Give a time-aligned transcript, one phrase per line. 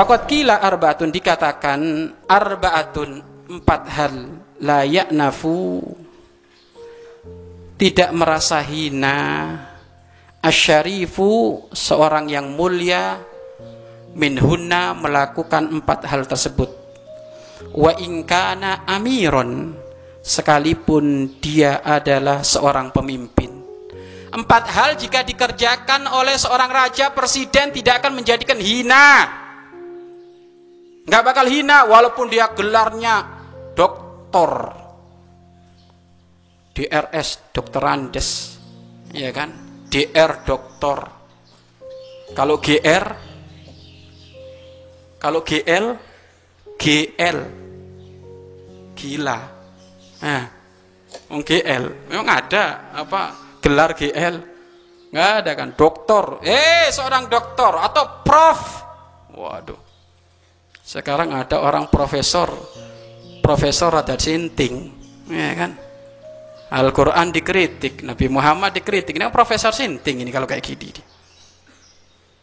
[0.00, 1.80] Fakot kila arbaatun dikatakan
[2.24, 3.20] arbaatun
[3.52, 4.14] empat hal.
[4.64, 5.76] Layak nafu
[7.76, 9.20] tidak merasa hina.
[10.40, 13.20] Asyarifu seorang yang mulia
[14.16, 16.72] minhunna melakukan empat hal tersebut.
[17.76, 19.76] Wa ingkana amiron
[20.24, 23.52] sekalipun dia adalah seorang pemimpin.
[24.32, 29.39] Empat hal jika dikerjakan oleh seorang raja presiden tidak akan menjadikan hina
[31.10, 33.26] nggak bakal hina walaupun dia gelarnya
[33.74, 34.78] doktor.
[36.70, 38.54] DRS dokter Andes.
[39.10, 39.50] Ya kan?
[39.90, 41.02] DR doktor.
[42.30, 43.06] Kalau GR
[45.18, 45.98] kalau GL
[46.78, 47.38] GL
[48.94, 49.38] gila.
[50.22, 50.44] Nah
[51.26, 53.20] GL memang ada apa
[53.58, 54.36] gelar GL
[55.10, 55.74] nggak ada kan?
[55.74, 56.38] Doktor.
[56.46, 58.62] Eh seorang doktor atau prof.
[59.34, 59.79] Waduh
[60.90, 62.50] sekarang ada orang profesor
[63.38, 64.90] profesor ada sinting
[65.30, 65.70] ya kan?
[66.70, 69.14] Al-Quran dikritik Nabi Muhammad dikritik.
[69.14, 70.90] Ini profesor sinting ini kalau kayak gini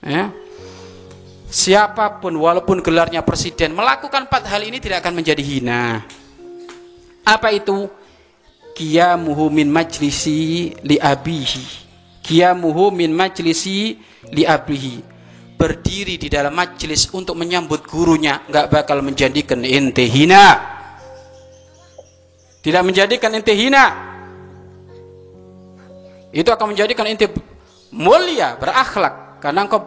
[0.00, 0.32] ya.
[1.52, 6.00] Siapa pun walaupun gelarnya presiden melakukan empat hal ini tidak akan menjadi hina.
[7.28, 7.92] Apa itu?
[8.72, 11.64] Kiamuhu min majlisi li abihi.
[12.24, 14.00] Kiamuhu min majlisi
[14.32, 15.19] li abihi
[15.60, 20.56] berdiri di dalam majelis untuk menyambut gurunya nggak bakal menjadikan ente hina.
[22.64, 23.84] Tidak menjadikan ente hina.
[26.32, 27.28] Itu akan menjadikan ente
[27.92, 29.44] mulia berakhlak.
[29.44, 29.84] Karena engkau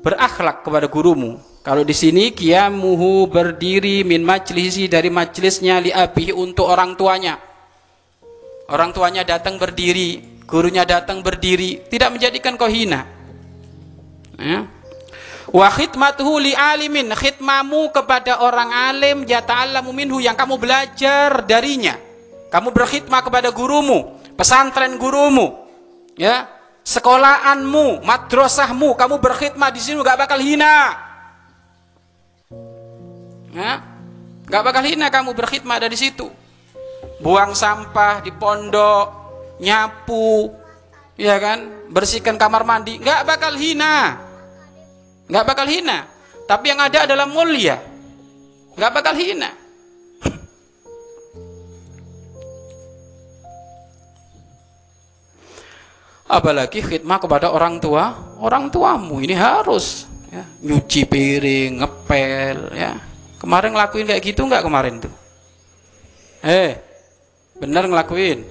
[0.00, 1.36] berakhlak kepada gurumu.
[1.60, 7.36] Kalau di sini kiamuhu berdiri min majlisi dari majelisnya li abihi untuk orang tuanya.
[8.72, 11.84] Orang tuanya datang berdiri gurunya datang berdiri.
[11.92, 13.04] Tidak menjadikan kau hina.
[14.40, 14.77] Ya
[15.48, 21.96] wa khidmatuhu li alimin khidmamu kepada orang alim yata'allamu minhu yang kamu belajar darinya.
[22.48, 25.68] Kamu berkhidmah kepada gurumu pesantren gurumu
[26.16, 26.48] ya
[26.86, 30.96] sekolahanmu madrasahmu kamu berkhidmah di sini gak bakal hina.
[33.52, 33.84] Ya
[34.48, 36.28] gak bakal hina kamu berkhidmah dari situ.
[37.18, 39.06] Buang sampah di pondok
[39.58, 40.54] nyapu
[41.18, 44.27] ya kan bersihkan kamar mandi nggak bakal hina
[45.28, 46.08] nggak bakal hina.
[46.48, 47.76] Tapi yang ada adalah mulia.
[48.74, 49.52] Nggak bakal hina.
[56.28, 59.20] Apalagi khidmah kepada orang tua orang tuamu.
[59.20, 62.96] Ini harus ya, nyuci piring ngepel ya.
[63.38, 65.12] Kemarin ngelakuin kayak gitu nggak kemarin tuh?
[66.44, 66.76] Eh
[67.60, 68.44] bener ngelakuin.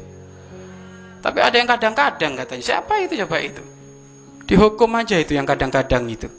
[1.22, 2.64] Tapi ada yang kadang-kadang katanya.
[2.66, 3.62] Siapa itu coba itu?
[4.48, 6.30] Dihukum aja itu yang kadang-kadang itu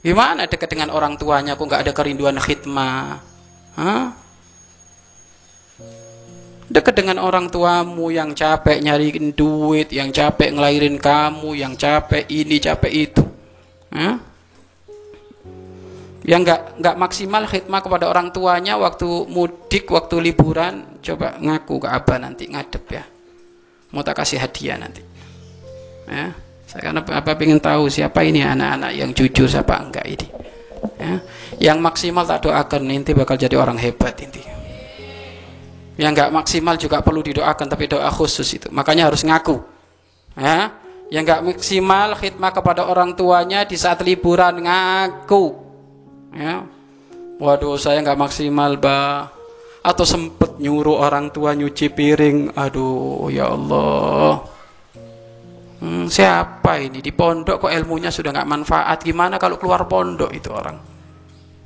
[0.00, 3.20] Gimana dekat dengan orang tuanya kok nggak ada kerinduan khidmah?
[3.76, 4.16] Hah?
[6.70, 12.56] Dekat dengan orang tuamu yang capek nyariin duit, yang capek ngelahirin kamu, yang capek ini,
[12.56, 13.24] capek itu.
[13.92, 14.16] Hah?
[16.24, 21.88] Yang nggak nggak maksimal khidmah kepada orang tuanya waktu mudik, waktu liburan, coba ngaku ke
[21.92, 23.04] abah nanti ngadep ya.
[23.92, 25.04] Mau tak kasih hadiah nanti.
[26.08, 26.32] Ya
[26.70, 30.28] saya karena apa ingin tahu siapa ini anak-anak yang jujur siapa enggak ini.
[31.00, 31.20] Ya.
[31.60, 34.38] yang maksimal tak doakan nanti bakal jadi orang hebat inti.
[35.98, 38.70] Yang enggak maksimal juga perlu didoakan tapi doa khusus itu.
[38.70, 39.58] Makanya harus ngaku.
[40.38, 40.70] Ya.
[41.10, 45.44] Yang enggak maksimal khidmah kepada orang tuanya di saat liburan ngaku.
[46.38, 46.70] Ya.
[47.42, 49.34] Waduh saya enggak maksimal bah
[49.82, 52.54] atau sempet nyuruh orang tua nyuci piring.
[52.54, 54.59] Aduh ya Allah
[55.80, 59.00] Hmm, siapa ini di pondok kok ilmunya sudah nggak manfaat?
[59.00, 60.76] Gimana kalau keluar pondok itu orang?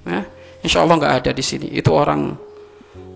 [0.06, 0.22] Ya,
[0.62, 1.66] insya Allah nggak ada di sini.
[1.74, 2.30] Itu orang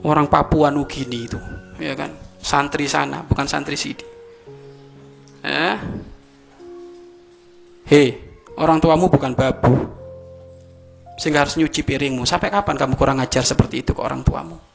[0.02, 1.38] orang Papua Nugini itu,
[1.78, 2.10] ya kan?
[2.42, 4.02] Santri sana, bukan santri sini.
[5.46, 5.78] Ya.
[7.86, 8.18] Hei,
[8.58, 9.86] orang tuamu bukan babu,
[11.14, 12.26] sehingga harus nyuci piringmu.
[12.26, 14.67] Sampai kapan kamu kurang ajar seperti itu ke orang tuamu?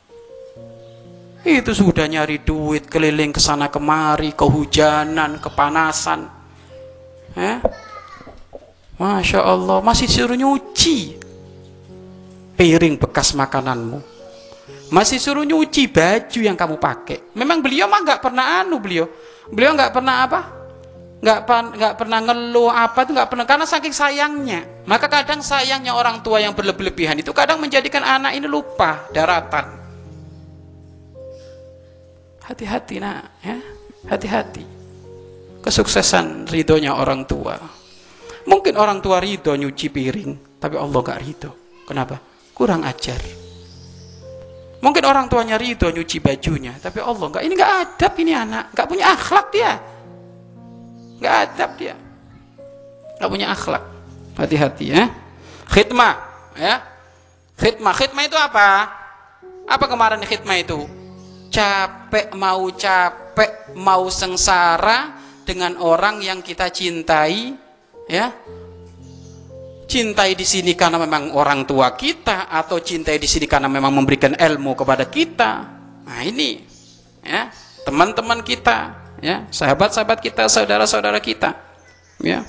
[1.44, 6.32] Itu sudah nyari duit keliling ke sana kemari kehujanan kepanasan.
[7.36, 7.60] Eh?
[8.96, 11.20] Masya Allah masih suruh nyuci.
[12.56, 14.00] Piring bekas makananmu.
[14.88, 17.36] Masih suruh nyuci baju yang kamu pakai.
[17.36, 19.12] Memang beliau mah nggak pernah anu beliau.
[19.52, 20.40] Beliau nggak pernah apa?
[21.20, 21.40] Nggak
[21.76, 24.64] nggak pernah ngeluh apa itu nggak pernah karena saking sayangnya.
[24.88, 29.83] Maka kadang sayangnya orang tua yang berlebihan itu kadang menjadikan anak ini lupa daratan
[32.54, 33.58] Hati-hati nak, ya.
[34.14, 34.62] Hati-hati.
[35.66, 37.58] Kesuksesan ridhonya orang tua.
[38.46, 41.50] Mungkin orang tua ridho nyuci piring, tapi Allah nggak ridho.
[41.90, 42.22] Kenapa?
[42.54, 43.18] Kurang ajar.
[44.86, 47.42] Mungkin orang tuanya ridho nyuci bajunya tapi Allah nggak.
[47.42, 48.70] Ini nggak adab ini anak.
[48.78, 49.72] Nggak punya akhlak dia.
[51.18, 51.96] Nggak adab dia.
[53.18, 53.84] Nggak punya akhlak.
[54.38, 55.10] Hati-hati ya.
[55.74, 56.14] Khidmah
[56.54, 56.86] ya.
[57.58, 57.94] Khidmah.
[57.98, 58.94] Khidmah itu apa?
[59.66, 61.02] Apa kemarin khidmah itu
[61.54, 67.54] capek mau capek mau sengsara dengan orang yang kita cintai
[68.10, 68.34] ya.
[69.86, 74.34] Cintai di sini karena memang orang tua kita atau cintai di sini karena memang memberikan
[74.34, 75.70] ilmu kepada kita.
[76.10, 76.66] Nah ini
[77.22, 77.54] ya
[77.86, 81.54] teman-teman kita ya sahabat-sahabat kita saudara-saudara kita
[82.20, 82.42] ya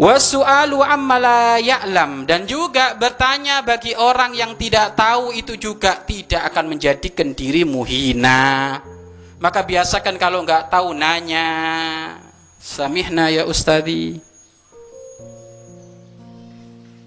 [0.00, 2.24] wasu'alu amma ya'lam.
[2.24, 8.80] Dan juga bertanya bagi orang yang tidak tahu itu juga tidak akan menjadikan dirimu hina.
[9.36, 11.48] Maka biasakan kalau nggak tahu nanya
[12.60, 14.20] samihna ya ustadi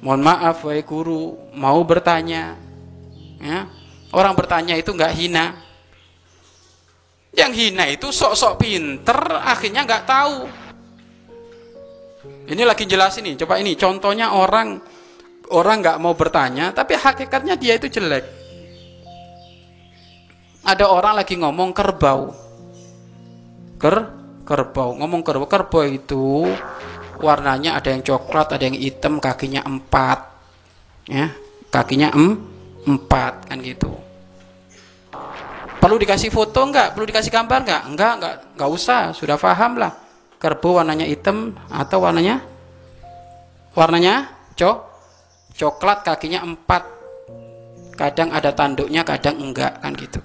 [0.04, 2.60] mohon maaf wahai guru mau bertanya
[3.40, 3.66] ya.
[4.14, 5.58] Orang bertanya itu nggak hina.
[7.34, 10.46] Yang hina itu sok-sok pinter akhirnya nggak tahu
[12.24, 14.80] ini lagi jelas ini, coba ini contohnya orang
[15.52, 18.24] orang nggak mau bertanya, tapi hakikatnya dia itu jelek.
[20.64, 22.32] Ada orang lagi ngomong kerbau,
[23.76, 23.96] ker
[24.48, 26.48] kerbau, ngomong kerbau, kerbau itu
[27.20, 30.20] warnanya ada yang coklat, ada yang hitam, kakinya empat,
[31.12, 31.28] ya,
[31.68, 32.40] kakinya em
[32.84, 33.92] empat kan gitu.
[35.84, 36.96] Perlu dikasih foto nggak?
[36.96, 37.82] Perlu dikasih gambar nggak?
[37.92, 40.03] Enggak, enggak, enggak usah, sudah paham lah
[40.44, 42.44] kerbau warnanya hitam atau warnanya?
[43.72, 44.28] Warnanya
[44.60, 44.78] cok
[45.56, 46.84] coklat kakinya empat.
[47.96, 50.20] Kadang ada tanduknya kadang enggak kan gitu.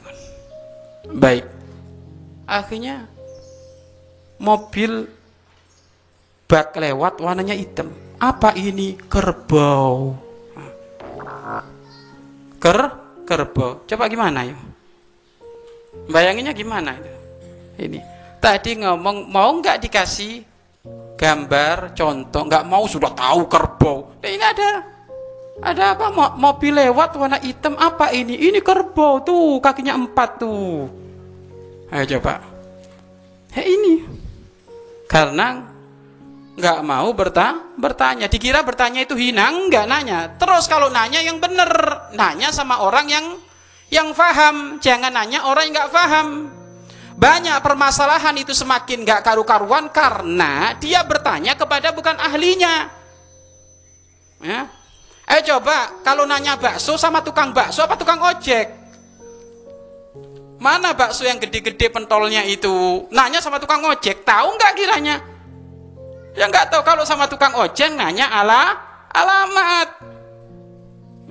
[1.14, 1.46] Baik.
[2.50, 3.06] Akhirnya
[4.42, 5.06] mobil
[6.50, 7.94] bak lewat warnanya hitam.
[8.18, 8.98] Apa ini?
[9.06, 10.18] Kerbau.
[12.58, 12.78] Ker
[13.22, 13.86] kerbau.
[13.86, 14.58] Coba gimana ya
[16.08, 17.12] bayanginnya gimana itu?
[17.78, 18.00] Ini
[18.38, 20.46] tadi ngomong mau nggak dikasih
[21.18, 22.42] gambar contoh?
[22.46, 23.98] Nggak mau sudah tahu kerbau.
[24.22, 24.70] Nah, ini ada
[25.58, 26.14] ada apa?
[26.38, 28.38] Mobil lewat warna hitam apa ini?
[28.38, 30.86] Ini kerbau tuh kakinya empat tuh.
[31.90, 32.38] Ayo coba.
[33.58, 34.06] Ya ini.
[35.10, 35.66] Karena
[36.54, 38.30] nggak mau berta bertanya.
[38.30, 39.50] Dikira bertanya itu hina?
[39.50, 40.18] Nggak nanya.
[40.38, 41.70] Terus kalau nanya yang bener.
[42.14, 43.26] Nanya sama orang yang
[43.90, 44.78] yang faham.
[44.78, 46.57] Jangan nanya orang yang nggak faham
[47.18, 52.94] banyak permasalahan itu semakin gak karu-karuan karena dia bertanya kepada bukan ahlinya.
[54.38, 54.70] Ya.
[55.26, 58.70] Eh coba kalau nanya bakso sama tukang bakso apa tukang ojek?
[60.62, 63.06] Mana bakso yang gede-gede pentolnya itu?
[63.10, 65.18] Nanya sama tukang ojek, tahu nggak kiranya?
[66.38, 68.78] Ya nggak tahu kalau sama tukang ojek nanya ala
[69.10, 69.88] alamat.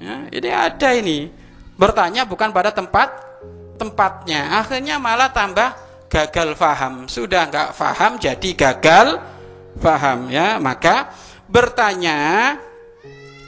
[0.04, 1.32] Ya, ini ada ini.
[1.80, 3.27] Bertanya bukan pada tempat
[3.78, 5.74] tempatnya akhirnya malah tambah
[6.10, 7.06] gagal faham.
[7.06, 9.22] Sudah nggak faham jadi gagal
[9.78, 10.58] faham ya.
[10.58, 11.14] Maka
[11.48, 12.56] bertanya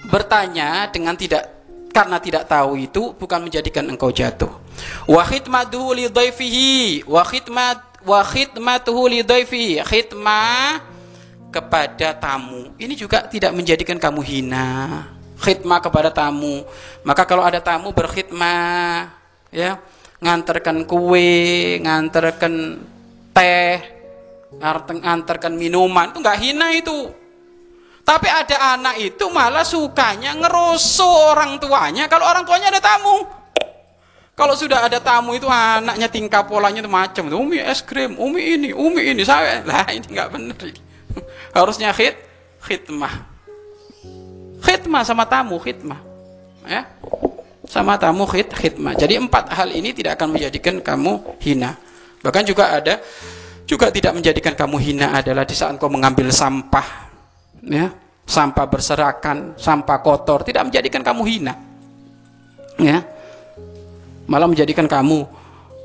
[0.07, 1.59] bertanya dengan tidak
[1.89, 4.51] karena tidak tahu itu bukan menjadikan engkau jatuh.
[5.09, 9.25] Wa khidmatuhu li dhaifihi wa khidmat wa khidmatuhu li
[11.49, 12.71] kepada tamu.
[12.77, 14.69] Ini juga tidak menjadikan kamu hina.
[15.39, 16.61] Khidmah kepada tamu.
[17.01, 19.09] Maka kalau ada tamu berkhidmah
[19.49, 19.81] ya
[20.19, 22.53] nganterkan kue, nganterkan
[23.31, 23.79] teh,
[24.59, 26.99] nganterkan minuman, itu nggak hina itu.
[28.03, 33.21] Tapi ada anak itu malah sukanya ngerusuh orang tuanya kalau orang tuanya ada tamu.
[34.33, 38.69] Kalau sudah ada tamu itu anaknya tingkah polanya itu macam Umi es krim, Umi ini,
[38.71, 40.57] Umi ini, saya lah ini nggak benar.
[41.57, 42.15] Harusnya khid,
[42.63, 43.13] khidmah.
[44.63, 45.99] Khidmah sama tamu, khidmah.
[46.63, 46.87] Ya
[47.69, 48.97] sama tamu khid khidmah.
[48.97, 51.77] Jadi empat hal ini tidak akan menjadikan kamu hina.
[52.25, 52.97] Bahkan juga ada
[53.69, 57.13] juga tidak menjadikan kamu hina adalah di saat kau mengambil sampah,
[57.61, 57.93] ya,
[58.25, 61.53] sampah berserakan, sampah kotor, tidak menjadikan kamu hina,
[62.81, 63.05] ya,
[64.25, 65.29] malah menjadikan kamu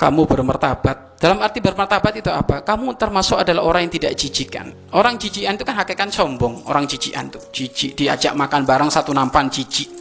[0.01, 1.21] kamu bermartabat.
[1.21, 2.65] Dalam arti bermartabat itu apa?
[2.65, 4.73] Kamu termasuk adalah orang yang tidak jijikan.
[4.97, 6.65] Orang jijikan itu kan hakikat sombong.
[6.69, 9.93] Orang jijikan tuh, jijik diajak makan bareng satu nampan jijik,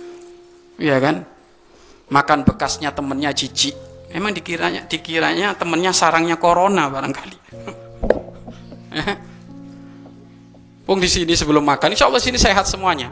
[0.80, 1.33] ya kan?
[2.12, 3.76] Makan bekasnya temennya jijik
[4.12, 7.38] emang dikiranya dikiranya temennya sarangnya corona barangkali
[10.84, 13.08] Pung di sini sebelum makan, insya Allah sini sehat semuanya.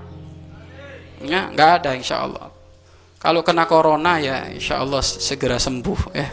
[1.24, 2.52] Ya, nggak ada insya Allah.
[3.16, 6.28] Kalau kena corona ya insya Allah segera sembuh ya.